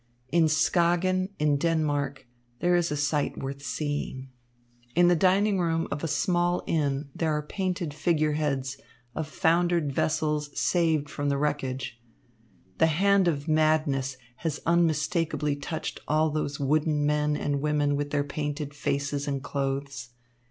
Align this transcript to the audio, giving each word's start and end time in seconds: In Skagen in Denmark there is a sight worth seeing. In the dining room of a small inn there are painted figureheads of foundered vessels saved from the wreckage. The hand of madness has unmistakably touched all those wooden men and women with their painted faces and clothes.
In 0.31 0.47
Skagen 0.47 1.29
in 1.37 1.57
Denmark 1.57 2.25
there 2.59 2.75
is 2.75 2.89
a 2.91 2.97
sight 2.97 3.37
worth 3.37 3.61
seeing. 3.61 4.29
In 4.95 5.09
the 5.09 5.15
dining 5.15 5.59
room 5.59 5.87
of 5.91 6.03
a 6.03 6.07
small 6.07 6.63
inn 6.65 7.11
there 7.15 7.31
are 7.33 7.43
painted 7.43 7.93
figureheads 7.93 8.77
of 9.13 9.27
foundered 9.27 9.93
vessels 9.93 10.49
saved 10.59 11.07
from 11.07 11.29
the 11.29 11.37
wreckage. 11.37 12.01
The 12.79 12.87
hand 12.87 13.27
of 13.27 13.47
madness 13.47 14.17
has 14.37 14.59
unmistakably 14.65 15.55
touched 15.55 15.99
all 16.07 16.31
those 16.31 16.59
wooden 16.59 17.05
men 17.05 17.37
and 17.37 17.61
women 17.61 17.95
with 17.95 18.09
their 18.09 18.23
painted 18.23 18.73
faces 18.73 19.27
and 19.27 19.43
clothes. 19.43 20.13